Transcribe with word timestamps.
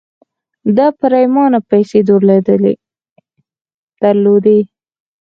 ده 0.75 0.87
پرېمانه 0.99 1.59
پيسې 1.69 1.99
درلودې. 4.01 4.59